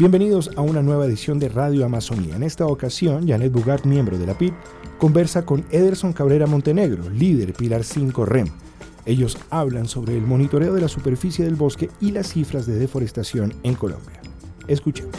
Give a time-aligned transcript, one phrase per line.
[0.00, 2.34] Bienvenidos a una nueva edición de Radio Amazonía.
[2.34, 4.54] En esta ocasión, Janet Bugart, miembro de la PIB,
[4.96, 8.48] conversa con Ederson Cabrera Montenegro, líder Pilar 5 REM.
[9.04, 13.52] Ellos hablan sobre el monitoreo de la superficie del bosque y las cifras de deforestación
[13.62, 14.22] en Colombia.
[14.68, 15.14] Escuchemos.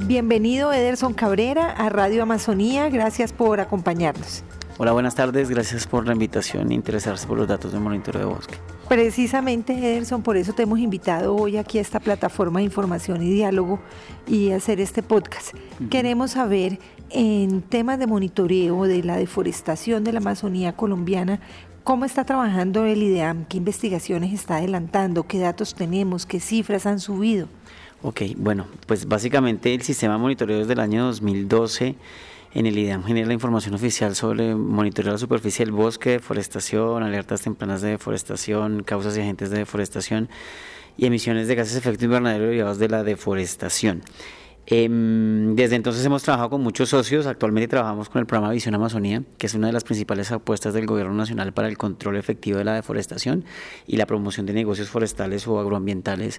[0.00, 2.88] Bienvenido Ederson Cabrera a Radio Amazonía.
[2.88, 4.42] Gracias por acompañarnos.
[4.76, 5.48] Hola, buenas tardes.
[5.50, 8.54] Gracias por la invitación e interesarse por los datos de monitoreo de bosque.
[8.88, 13.30] Precisamente, Ederson, por eso te hemos invitado hoy aquí a esta plataforma de información y
[13.30, 13.78] diálogo
[14.26, 15.54] y hacer este podcast.
[15.90, 16.80] Queremos saber
[17.10, 21.40] en temas de monitoreo de la deforestación de la Amazonía colombiana,
[21.84, 23.44] ¿Cómo está trabajando el IDEAM?
[23.44, 25.24] ¿Qué investigaciones está adelantando?
[25.24, 26.24] ¿Qué datos tenemos?
[26.24, 27.46] ¿Qué cifras han subido?
[28.00, 31.94] Ok, bueno, pues básicamente el sistema de monitoreo desde el año 2012
[32.54, 37.02] en el IDEAM genera la información oficial sobre monitoreo de la superficie del bosque, deforestación,
[37.02, 40.28] alertas tempranas de deforestación, causas y agentes de deforestación
[40.96, 44.02] y emisiones de gases de efecto invernadero derivados de la deforestación.
[44.66, 49.22] Em, desde entonces hemos trabajado con muchos socios, actualmente trabajamos con el programa Visión Amazonía,
[49.36, 52.64] que es una de las principales apuestas del Gobierno Nacional para el control efectivo de
[52.64, 53.44] la deforestación
[53.86, 56.38] y la promoción de negocios forestales o agroambientales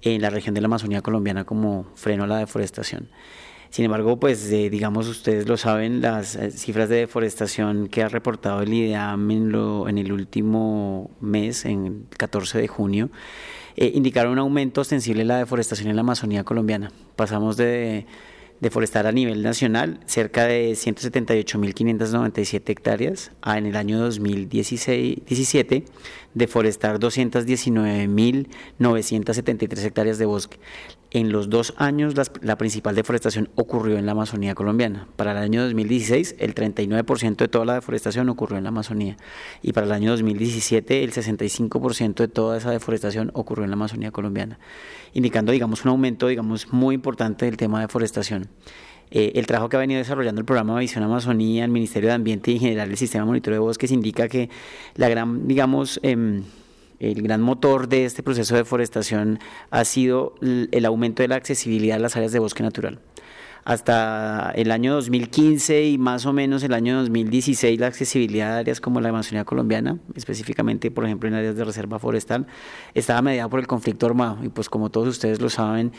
[0.00, 3.10] en la región de la Amazonía colombiana como freno a la deforestación.
[3.70, 8.08] Sin embargo, pues eh, digamos, ustedes lo saben, las eh, cifras de deforestación que ha
[8.08, 9.54] reportado el IDEAM en,
[9.88, 13.10] en el último mes, en el 14 de junio,
[13.76, 16.90] eh, indicaron un aumento ostensible en la deforestación en la Amazonía colombiana.
[17.16, 18.06] Pasamos de
[18.60, 25.84] deforestar a nivel nacional cerca de 178.597 hectáreas a en el año 2017
[26.34, 30.58] deforestar 219.973 hectáreas de bosque.
[31.12, 35.06] En los dos años la principal deforestación ocurrió en la Amazonía colombiana.
[35.16, 39.16] Para el año 2016 el 39% de toda la deforestación ocurrió en la Amazonía
[39.62, 44.10] y para el año 2017 el 65% de toda esa deforestación ocurrió en la Amazonía
[44.10, 44.58] colombiana,
[45.14, 48.48] indicando digamos un aumento digamos muy importante del tema de deforestación.
[49.12, 52.50] Eh, el trabajo que ha venido desarrollando el programa Visión Amazonía, el Ministerio de Ambiente
[52.50, 54.50] y en general el Sistema de Monitoreo de Bosques indica que
[54.96, 56.42] la gran digamos em,
[57.00, 59.38] el gran motor de este proceso de deforestación
[59.70, 63.00] ha sido el aumento de la accesibilidad a las áreas de bosque natural.
[63.66, 68.80] Hasta el año 2015 y más o menos el año 2016 la accesibilidad a áreas
[68.80, 72.46] como la Amazonía colombiana, específicamente por ejemplo en áreas de reserva forestal,
[72.94, 75.90] estaba mediada por el conflicto armado y pues como todos ustedes lo saben,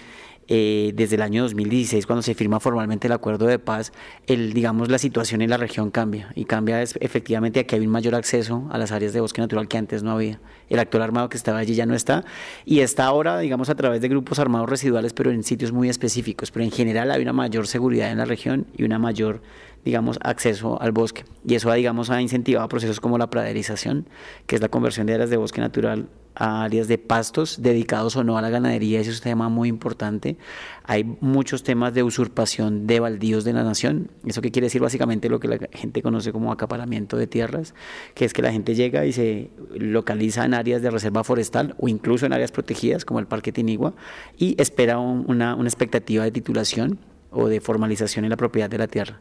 [0.50, 3.92] eh, desde el año 2016, cuando se firma formalmente el acuerdo de paz,
[4.28, 7.92] el, digamos, la situación en la región cambia y cambia efectivamente a que hay un
[7.92, 10.40] mayor acceso a las áreas de bosque natural que antes no había.
[10.70, 12.24] El actor armado que estaba allí ya no está
[12.66, 16.52] y está ahora, digamos, a través de grupos armados residuales, pero en sitios muy específicos.
[16.52, 19.42] Pero en general hay una mayor seguridad en la región y una mayor
[19.88, 21.24] digamos, acceso al bosque.
[21.48, 24.06] Y eso, digamos, ha incentivado procesos como la praderización,
[24.46, 28.24] que es la conversión de áreas de bosque natural a áreas de pastos dedicados o
[28.24, 30.38] no a la ganadería, ese es un tema muy importante.
[30.84, 35.30] Hay muchos temas de usurpación de baldíos de la nación, eso que quiere decir básicamente
[35.30, 37.74] lo que la gente conoce como acaparamiento de tierras,
[38.14, 41.88] que es que la gente llega y se localiza en áreas de reserva forestal o
[41.88, 43.94] incluso en áreas protegidas como el Parque Tinigua
[44.38, 47.00] y espera una, una expectativa de titulación
[47.38, 49.20] o de formalización en la propiedad de la tierra.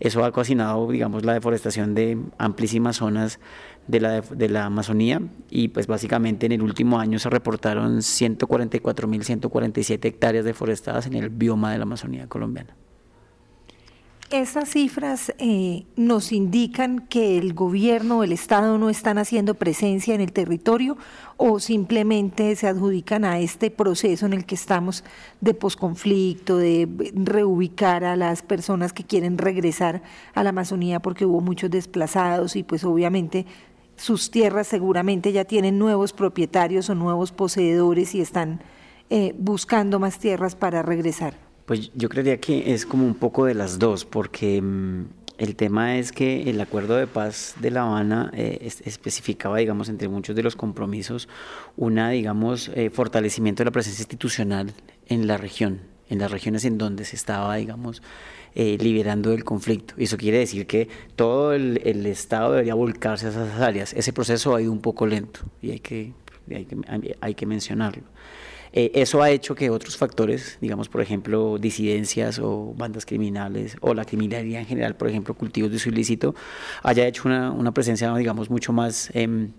[0.00, 3.38] Eso ha cocinado, digamos, la deforestación de amplísimas zonas
[3.86, 10.04] de la, de la Amazonía y pues básicamente en el último año se reportaron 144.147
[10.04, 12.76] hectáreas deforestadas en el bioma de la Amazonía colombiana.
[14.32, 20.14] Esas cifras eh, nos indican que el gobierno o el Estado no están haciendo presencia
[20.14, 20.96] en el territorio
[21.36, 25.04] o simplemente se adjudican a este proceso en el que estamos
[25.42, 30.02] de posconflicto, de reubicar a las personas que quieren regresar
[30.32, 33.44] a la Amazonía porque hubo muchos desplazados y pues obviamente
[33.96, 38.62] sus tierras seguramente ya tienen nuevos propietarios o nuevos poseedores y están
[39.10, 41.51] eh, buscando más tierras para regresar.
[41.72, 45.06] Pues yo creería que es como un poco de las dos, porque mm,
[45.38, 50.08] el tema es que el acuerdo de paz de La Habana eh, especificaba, digamos, entre
[50.08, 51.30] muchos de los compromisos,
[51.78, 54.74] una, digamos, eh, fortalecimiento de la presencia institucional
[55.06, 55.80] en la región,
[56.10, 58.02] en las regiones en donde se estaba, digamos,
[58.54, 59.94] eh, liberando del conflicto.
[59.96, 63.94] Y eso quiere decir que todo el, el, Estado debería volcarse a esas áreas.
[63.94, 66.12] Ese proceso ha ido un poco lento y hay que,
[66.54, 68.02] hay que, hay que mencionarlo.
[68.72, 73.94] Eh, eso ha hecho que otros factores, digamos, por ejemplo, disidencias o bandas criminales o
[73.94, 76.34] la criminalidad en general, por ejemplo, cultivos de su ilícito,
[76.82, 79.52] haya hecho una, una presencia, digamos, mucho más em,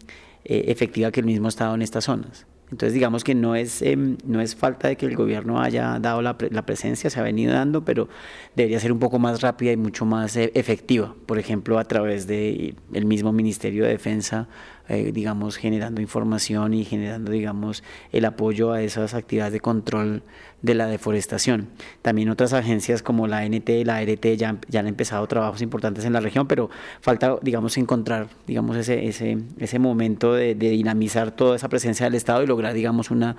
[0.45, 2.45] eh, efectiva que el mismo Estado en estas zonas.
[2.73, 4.17] Entonces, digamos que no es, em,
[4.57, 8.09] falta de que el gobierno haya dado la, presencia, se ha venido dando, pero
[8.55, 11.15] debería ser un poco más rápida y mucho más eh, efectiva.
[11.27, 14.47] Por ejemplo, a través del el mismo Ministerio de Defensa
[14.89, 20.23] eh, digamos, generando información y generando, digamos, el apoyo a esas actividades de control
[20.61, 21.69] de la deforestación.
[22.01, 26.03] También otras agencias como la NT y la ART ya, ya han empezado trabajos importantes
[26.03, 26.69] en la región, pero
[26.99, 32.43] falta, digamos, encontrar, digamos, ese, ese, ese momento de, dinamizar toda esa presencia del Estado
[32.43, 33.37] y lograr, digamos, una,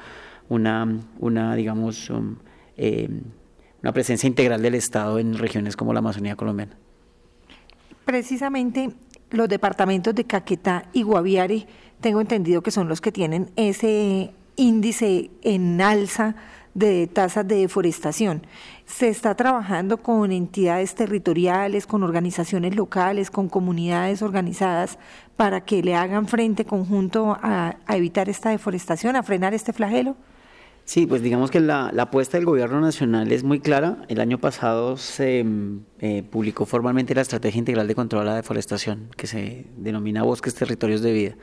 [0.49, 2.37] una, una digamos, um,
[2.79, 3.11] eh,
[3.83, 6.77] una presencia integral del Estado en regiones como la Amazonía colombiana.
[8.05, 8.91] Precisamente
[9.35, 11.67] los departamentos de Caquetá y Guaviare,
[12.01, 16.37] tengo entendido que son los que tienen ese índice en alza
[16.75, 18.47] de tasas de deforestación.
[18.85, 24.99] Se está trabajando con entidades territoriales, con organizaciones locales, con comunidades organizadas
[25.37, 30.17] para que le hagan frente conjunto a, a evitar esta deforestación, a frenar este flagelo.
[30.87, 34.05] Sí, pues digamos que la, apuesta del gobierno nacional es muy clara.
[34.09, 38.37] El año pasado se mm, eh, publicó formalmente la Estrategia Integral de Control a la
[38.37, 41.37] Deforestación, que se denomina Bosques Territorios de Vida.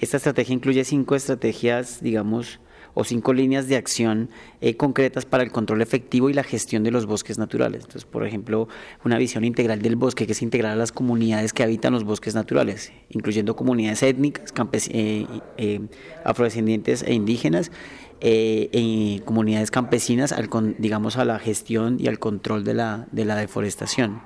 [0.00, 2.58] Esta estrategia incluye cinco estrategias, digamos,
[2.94, 6.90] o cinco líneas de acción eh, concretas para el control efectivo y la gestión de
[6.90, 7.84] los bosques naturales.
[7.84, 8.66] Entonces, por ejemplo,
[9.04, 12.34] una visión integral del bosque que es integrar a las comunidades que habitan los bosques
[12.34, 14.52] naturales, incluyendo comunidades étnicas,
[14.90, 15.80] eh,
[16.24, 17.70] afrodescendientes e indígenas,
[18.20, 23.24] eh, en comunidades campesinas, al, digamos, a la gestión y al control de la, de
[23.24, 24.20] la deforestación.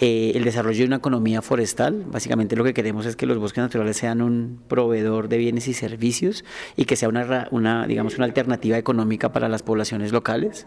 [0.00, 3.62] Eh, el desarrollo de una economía forestal, básicamente lo que queremos es que los bosques
[3.62, 6.44] naturales sean un proveedor de bienes y servicios
[6.76, 10.66] y que sea una, digamos, una alternativa económica para las poblaciones locales.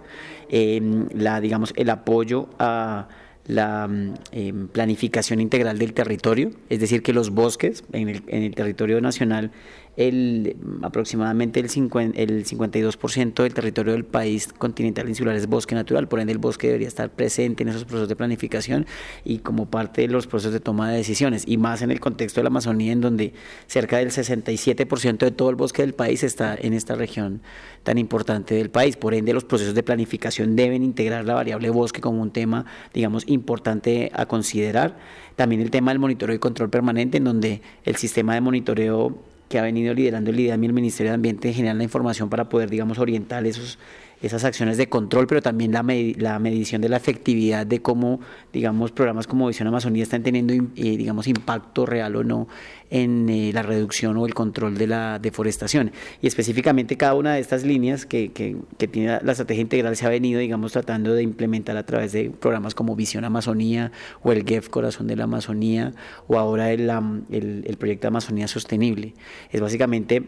[0.50, 3.07] Eh, la, digamos, el apoyo a
[3.47, 9.51] la mm, planificación integral del territorio, es decir, que los bosques en el territorio nacional
[9.97, 16.07] el, aproximadamente el, 50, el 52% del territorio del país continental insular es bosque natural,
[16.07, 18.86] por ende el bosque debería estar presente en esos procesos de planificación
[19.24, 22.39] y como parte de los procesos de toma de decisiones, y más en el contexto
[22.39, 23.33] de la Amazonía, en donde
[23.68, 27.41] cerca del 67% de todo el bosque del país está en esta región
[27.83, 28.98] tan importante del país.
[28.98, 33.24] Por ende, los procesos de planificación deben integrar la variable bosque como un tema, digamos,
[33.27, 34.98] importante a considerar.
[35.36, 39.18] También el tema del monitoreo y control permanente, en donde el sistema de monitoreo
[39.50, 42.50] que ha venido liderando el IDAM y el Ministerio de Ambiente generar la información para
[42.50, 43.77] poder, digamos, orientar esos,
[44.21, 48.19] esas acciones de control, pero también la, medición de la efectividad de cómo,
[48.53, 52.47] digamos, programas como Visión Amazonía están teniendo, eh, digamos, impacto real o no
[52.89, 55.91] en eh, la reducción o el control de la deforestación.
[56.21, 58.56] Y específicamente cada una de estas líneas que, que,
[58.88, 62.75] tiene la estrategia integral se ha venido, digamos, tratando de implementar a través de programas
[62.75, 63.91] como Visión Amazonía
[64.21, 65.93] o el GEF Corazón de la Amazonía
[66.27, 66.89] o ahora el,
[67.31, 69.13] el, el proyecto Amazonía Sostenible.
[69.51, 70.24] Es básicamente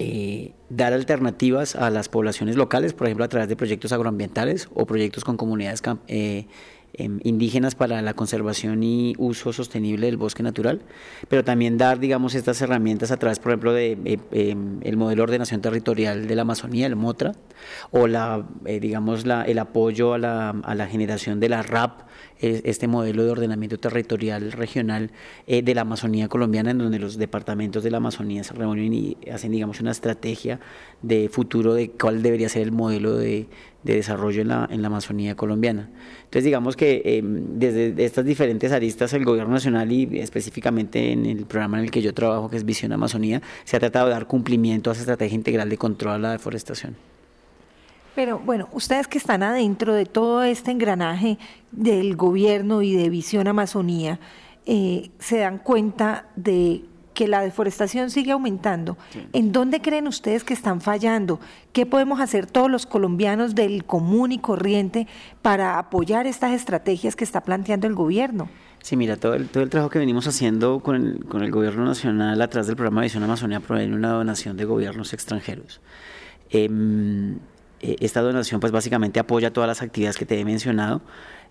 [0.00, 4.86] eh, dar alternativas a las poblaciones locales, por ejemplo, a través de proyectos agroambientales o
[4.86, 6.46] proyectos con comunidades eh,
[6.92, 10.82] em, indígenas para la conservación y uso sostenible del bosque natural,
[11.28, 15.22] pero también dar, digamos, estas herramientas a través, por ejemplo, de eh, em, el modelo
[15.22, 17.32] de ordenación territorial de la Amazonía, el MOTRA,
[17.90, 22.02] o la, digamos, la, el apoyo a la, a la generación de la RAP
[22.40, 25.10] este modelo de ordenamiento territorial regional
[25.46, 29.16] eh, de la Amazonía colombiana, en donde los departamentos de la Amazonía se reúnen y
[29.32, 30.60] hacen, digamos, una estrategia
[31.02, 33.46] de futuro de cuál debería ser el modelo de,
[33.84, 35.88] desarrollo en la, en la Amazonía colombiana.
[36.24, 41.46] Entonces, digamos que em, desde estas diferentes aristas, el gobierno nacional y específicamente en el
[41.46, 44.26] programa en el que yo trabajo, que es Visión Amazonía, se ha tratado de dar
[44.26, 46.96] cumplimiento a esa estrategia integral de control a la deforestación.
[48.18, 51.38] Pero bueno, ustedes que están adentro de todo este engranaje
[51.70, 54.18] del gobierno y de Visión Amazonía,
[54.66, 56.82] eh, se dan cuenta de
[57.14, 58.98] que la deforestación sigue aumentando.
[59.32, 61.38] ¿En dónde creen ustedes que están fallando?
[61.72, 65.06] ¿Qué podemos hacer todos los colombianos del común y corriente
[65.40, 68.48] para apoyar estas estrategias que está planteando el gobierno?
[68.82, 71.84] Sí, mira, todo el, todo el trabajo que venimos haciendo con el, con el gobierno
[71.84, 75.80] nacional a través del programa Visión Amazonía proviene una donación de gobiernos extranjeros.
[76.50, 76.68] Eh,
[77.80, 81.00] eh, esta donación pues básicamente apoya todas las actividades que te he mencionado.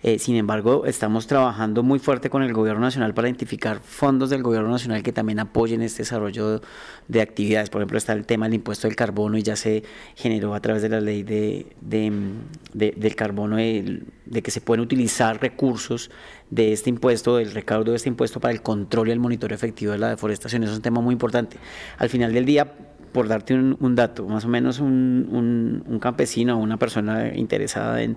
[0.04, 4.44] Eh, sin embargo, estamos trabajando muy fuerte con el gobierno nacional para identificar fondos del
[4.44, 6.62] gobierno nacional que también apoyen este desarrollo
[7.08, 7.72] de actividades.
[7.72, 9.84] Por ejemplo, está el tema del impuesto del carbono y ya se
[10.16, 14.04] generó a través de la ley de, del carbono de,
[14.44, 16.12] que se pueden utilizar recursos
[16.52, 19.94] de este impuesto, del recaudo de este impuesto para el control y el monitoreo efectivo
[19.94, 20.62] de la deforestación.
[20.62, 21.58] Eso es un tema muy importante.
[21.98, 22.72] Al final del día,
[23.18, 28.16] por darte un, dato, más o menos un, un, campesino o una persona interesada en,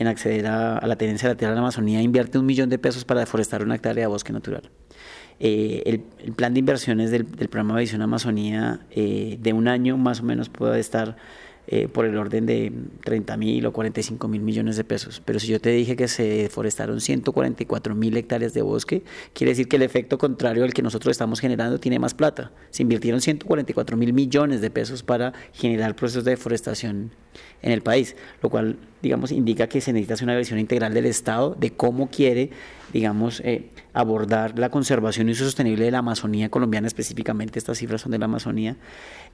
[0.00, 3.04] acceder a, la tenencia de la tierra de la Amazonía invierte un millón de pesos
[3.04, 4.68] para deforestar una hectárea de bosque natural.
[5.38, 10.24] Eh, el, plan de inversiones del, programa Visión Amazonía eh, de un año más o
[10.24, 11.16] menos puede estar
[11.66, 12.72] eh, por el orden de
[13.04, 15.22] 30 mil o 45 mil millones de pesos.
[15.24, 19.02] Pero si yo te dije que se deforestaron 144 mil hectáreas de bosque,
[19.32, 22.52] quiere decir que el efecto contrario al que nosotros estamos generando tiene más plata.
[22.70, 27.12] Se invirtieron 144 mil millones de pesos para generar procesos de deforestación
[27.62, 31.54] en el país, lo cual, digamos, indica que se necesita una visión integral del Estado
[31.58, 32.50] de cómo quiere,
[32.92, 38.00] digamos, eh, abordar la conservación y uso sostenible de la Amazonía colombiana, específicamente estas cifras
[38.00, 38.76] son de la Amazonía,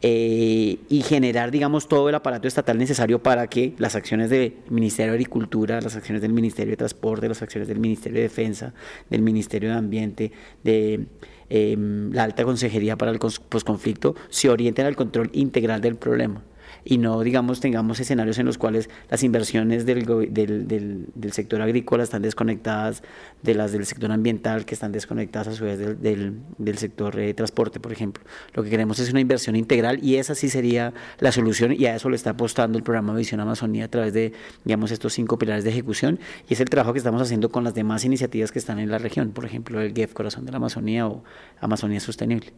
[0.02, 5.12] eh, y generar, digamos, todo el aparato estatal necesario para que las acciones del Ministerio
[5.12, 8.74] de Agricultura, las acciones del Ministerio de Transporte, las acciones del Ministerio de Defensa,
[9.08, 10.32] del Ministerio de Ambiente,
[10.64, 11.06] de
[11.48, 16.42] em, la Alta Consejería para el Postconflicto, se orienten al control integral del problema
[16.88, 22.22] y no, digamos, tengamos escenarios en los cuales las inversiones del, del, sector agrícola están
[22.22, 23.02] desconectadas
[23.42, 27.34] de las del sector ambiental, que están desconectadas a su vez del, del sector de
[27.34, 28.22] transporte, por ejemplo.
[28.54, 31.96] Lo que queremos es una inversión integral y esa sí sería la solución y a
[31.96, 34.32] eso le está apostando el programa Visión Amazonía a través de,
[34.64, 37.74] digamos, estos cinco pilares de ejecución y es el trabajo que estamos haciendo con las
[37.74, 41.08] demás iniciativas que están en la región, por ejemplo, el GEF Corazón de la Amazonía
[41.08, 41.24] o
[41.60, 42.52] Amazonía Sostenible.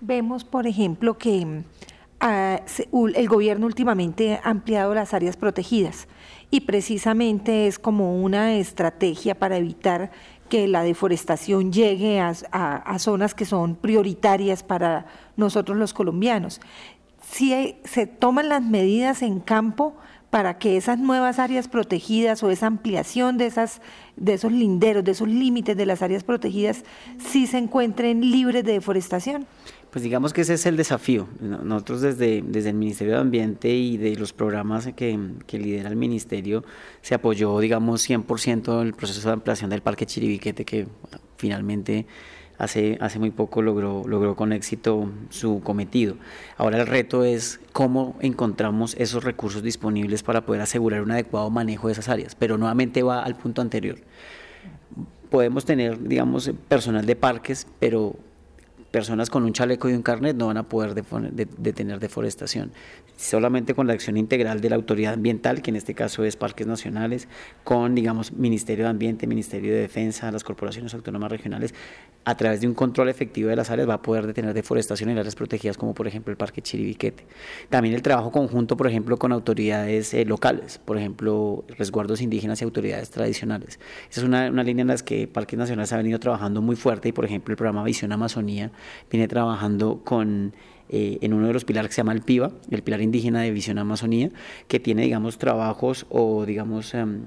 [0.00, 1.62] Vemos, por ejemplo, que
[2.20, 6.08] el gobierno últimamente ha ampliado las áreas protegidas
[6.50, 10.10] y precisamente es como una estrategia para evitar
[10.48, 15.06] que la deforestación llegue a, zonas que son prioritarias para
[15.36, 16.60] nosotros los colombianos.
[17.20, 19.96] Si se toman las medidas en campo
[20.30, 23.80] para que esas nuevas áreas protegidas o esa ampliación de, esas,
[24.16, 26.84] de esos linderos, de esos límites de las áreas protegidas,
[27.18, 29.46] sí se encuentren libres de deforestación.
[29.90, 31.26] Pues digamos que ese es el desafío.
[31.40, 35.96] Nosotros desde, desde el Ministerio de Ambiente y de los programas que, que lidera el
[35.96, 36.64] Ministerio
[37.02, 40.86] se apoyó, digamos, 100% el proceso de ampliación del Parque Chiribiquete que
[41.38, 42.06] finalmente
[42.58, 46.16] hace, hace muy poco logró, logró con éxito su cometido.
[46.56, 51.88] Ahora el reto es cómo encontramos esos recursos disponibles para poder asegurar un adecuado manejo
[51.88, 53.98] de esas áreas, pero nuevamente va al punto anterior.
[55.30, 58.16] Podemos tener, digamos, personal de parques, pero
[58.96, 62.72] personas con un chaleco y un carnet no van a poder detener deforestación.
[63.18, 66.66] Solamente con la acción integral de la autoridad ambiental, que en este caso es Parques
[66.66, 67.28] Nacionales,
[67.62, 71.74] con, digamos, Ministerio de Ambiente, Ministerio de Defensa, las corporaciones autónomas regionales,
[72.24, 75.18] a través de un control efectivo de las áreas va a poder detener deforestación en
[75.18, 77.26] áreas protegidas, como por ejemplo el Parque Chiribiquete.
[77.68, 82.64] También el trabajo conjunto, por ejemplo, con autoridades eh, locales, por ejemplo, resguardos indígenas y
[82.64, 83.78] autoridades tradicionales.
[84.10, 87.10] Esa es una, una línea en la que Parques Nacionales ha venido trabajando muy fuerte
[87.10, 88.72] y, por ejemplo, el programa Visión Amazonía
[89.10, 90.54] viene trabajando con,
[90.88, 93.50] eh, en uno de los pilares que se llama el PIBA, el pilar indígena de
[93.50, 94.30] visión Amazonía,
[94.68, 97.22] que tiene, digamos, trabajos o, digamos, em,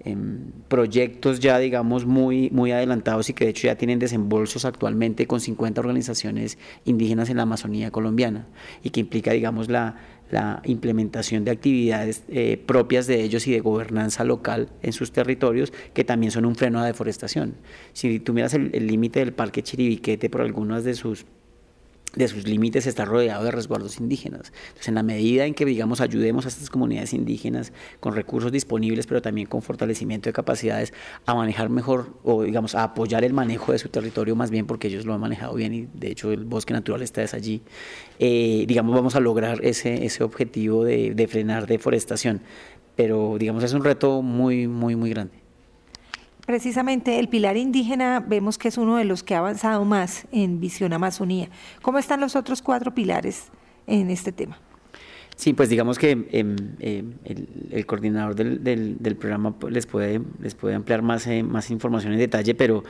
[0.00, 5.26] em, proyectos ya, digamos, muy, muy adelantados y que de hecho ya tienen desembolsos actualmente
[5.26, 8.46] con 50 organizaciones indígenas en la Amazonía colombiana
[8.82, 9.96] y que implica, digamos, la,
[10.30, 15.72] la implementación de actividades eh, propias de ellos y de gobernanza local en sus territorios,
[15.94, 17.54] que también son un freno a deforestación.
[17.92, 21.26] Si tú miras el límite del Parque Chiribiquete por algunas de sus
[22.16, 24.52] de sus límites está rodeado de resguardos indígenas.
[24.68, 29.06] Entonces, en la medida en que, digamos, ayudemos a estas comunidades indígenas con recursos disponibles,
[29.06, 30.92] pero también con fortalecimiento de capacidades
[31.26, 34.88] a manejar mejor o, digamos, a apoyar el manejo de su territorio más bien porque
[34.88, 37.62] ellos lo han manejado bien y, de hecho, el bosque natural está es allí,
[38.18, 42.40] eh, digamos, vamos a lograr ese, ese objetivo de, de frenar deforestación.
[42.96, 45.45] Pero, digamos, es un reto muy, muy, muy grande.
[46.46, 50.60] Precisamente el pilar indígena vemos que es uno de los que ha avanzado más en
[50.60, 51.48] Visión Amazonía.
[51.82, 53.48] ¿Cómo están los otros cuatro pilares
[53.88, 54.56] en este tema?
[55.34, 57.12] Sí, pues digamos que em, em,
[57.70, 62.20] el, coordinador del, del, programa les puede, les puede ampliar más, eh, más información en
[62.20, 62.84] detalle, pero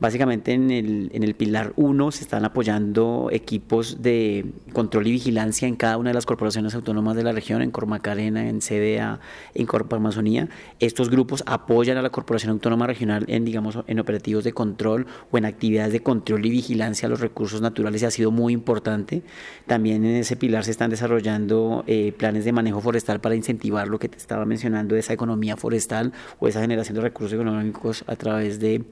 [0.00, 5.66] Básicamente en el, en el pilar 1 se están apoyando equipos de control y vigilancia
[5.66, 9.18] en cada una de las corporaciones autónomas de la región, en Cormacarena, en CDA,
[9.54, 10.48] en Corpo Amazonía.
[10.78, 15.38] Estos grupos apoyan a la Corporación Autónoma Regional en, digamos, en operativos de control o
[15.38, 19.22] en actividades de control y vigilancia a los recursos naturales y ha sido muy importante.
[19.66, 23.98] También en ese pilar se están desarrollando eh, planes de manejo forestal para incentivar lo
[23.98, 28.60] que te estaba mencionando, esa economía forestal o esa generación de recursos económicos a través
[28.60, 28.84] de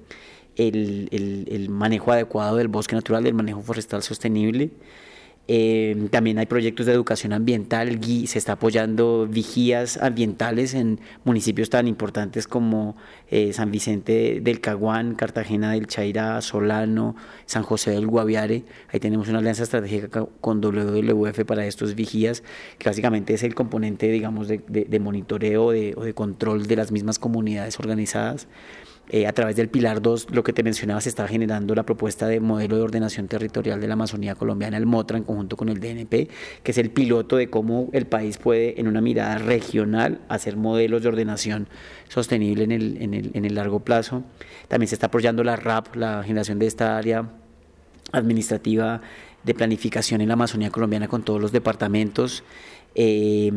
[0.56, 1.08] el,
[1.50, 4.70] el manejo adecuado del bosque natural, del manejo forestal sostenible.
[5.48, 11.86] Eh, también hay proyectos de educación ambiental, se está apoyando vigías ambientales en municipios tan
[11.86, 12.96] importantes como
[13.30, 17.14] eh, San Vicente del Caguán, Cartagena del Chaira, Solano,
[17.46, 18.64] San José del Guaviare.
[18.88, 22.42] Ahí tenemos una alianza estratégica con WWF para estos vigías,
[22.78, 27.78] que básicamente es el componente, digamos, de, monitoreo o de control de las mismas comunidades
[27.78, 28.48] organizadas.
[29.08, 32.26] Eh, a través del Pilar 2, lo que te mencionaba, se está generando la propuesta
[32.26, 35.78] de modelo de ordenación territorial de la Amazonía colombiana, el MOTRA, en conjunto con el
[35.78, 36.28] DNP,
[36.64, 41.02] que es el piloto de cómo el país puede, en una mirada regional, hacer modelos
[41.02, 41.68] de ordenación
[42.08, 44.24] sostenible en el, en el, en el largo plazo.
[44.66, 47.30] También se está apoyando la RAP, la generación de esta área
[48.10, 49.02] administrativa
[49.44, 52.42] de planificación en la Amazonía colombiana con todos los departamentos.
[52.96, 53.52] Eh,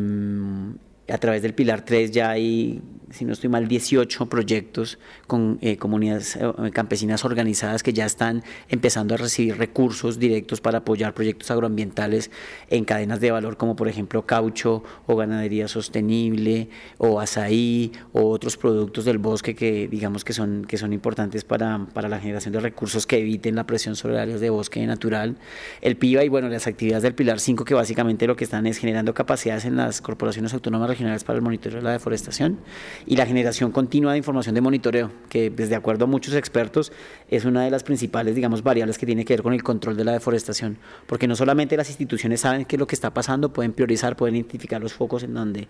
[1.12, 5.76] a través del Pilar 3 ya hay si no estoy mal, 18 proyectos con eh,
[5.76, 11.50] comunidades eh, campesinas organizadas que ya están empezando a recibir recursos directos para apoyar proyectos
[11.50, 12.30] agroambientales
[12.68, 18.56] en cadenas de valor como por ejemplo caucho o ganadería sostenible o azaí o otros
[18.56, 22.60] productos del bosque que digamos que son, que son importantes para, para la generación de
[22.60, 25.36] recursos que eviten la presión sobre áreas de bosque natural.
[25.80, 28.78] El PIBA y bueno, las actividades del Pilar 5 que básicamente lo que están es
[28.78, 32.58] generando capacidades en las corporaciones autónomas regionales para el monitoreo de la deforestación
[33.06, 36.92] y la generación continua de información de monitoreo, que desde acuerdo a muchos expertos
[37.28, 40.04] es una de las principales, digamos, variables que tiene que ver con el control de
[40.04, 43.72] la deforestación, porque no solamente las instituciones saben qué es lo que está pasando, pueden
[43.72, 45.68] priorizar, pueden identificar los focos en donde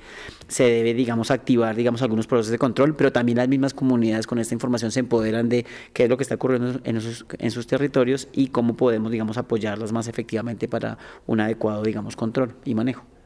[0.48, 4.38] se debe, digamos, activar, digamos, algunos procesos de control, pero también las mismas comunidades con
[4.38, 7.66] esta información se empoderan de qué es lo que está ocurriendo en sus, en sus
[7.66, 13.19] territorios y cómo podemos, digamos, apoyarlas más efectivamente para un adecuado, digamos, control y manejo.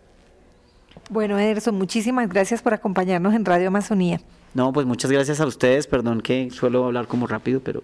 [1.10, 4.20] Bueno, Ederson, muchísimas gracias por acompañarnos en Radio Amazonía.
[4.54, 5.86] No, pues muchas gracias a ustedes.
[5.86, 7.82] Perdón que suelo hablar como rápido, pero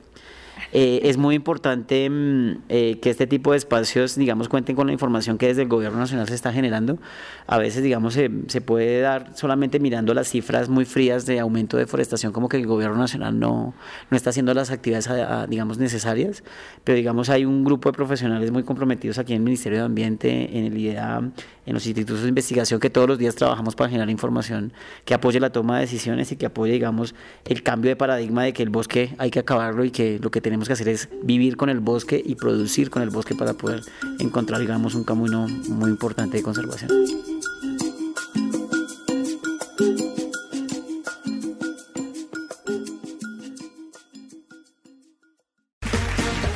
[0.73, 4.93] eh, es muy importante mm, eh, que este tipo de espacios, digamos, cuenten con la
[4.93, 6.99] información que desde el gobierno nacional se está generando.
[7.47, 11.77] A veces, digamos, se, se puede dar solamente mirando las cifras muy frías de aumento
[11.77, 13.75] de deforestación, como que el gobierno nacional no,
[14.11, 15.09] no está haciendo las actividades,
[15.49, 16.45] digamos, necesarias.
[16.85, 20.59] Pero, digamos, hay un grupo de profesionales muy comprometidos aquí en el Ministerio de Ambiente,
[20.59, 21.19] en el IDEA,
[21.67, 24.73] en los institutos de investigación, que todos los días trabajamos para generar información
[25.05, 28.53] que apoye la toma de decisiones y que apoye, digamos, el cambio de paradigma de
[28.53, 31.57] que el bosque hay que acabarlo y que lo que tenemos que hacer es vivir
[31.57, 33.83] con el bosque y producir con el bosque para poder
[34.19, 36.91] encontrar, digamos, un camino muy importante de conservación.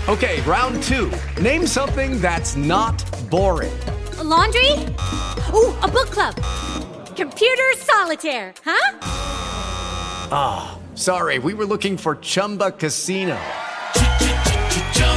[0.07, 1.11] Okay, round two.
[1.43, 3.73] Name something that's not boring.
[4.23, 4.73] laundry?
[5.53, 6.35] Ooh, a book club.
[7.17, 8.99] Computer solitaire, huh?
[10.31, 13.37] Ah, oh, sorry, we were looking for Chumba Casino.